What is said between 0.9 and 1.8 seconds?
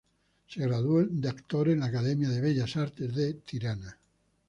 de actor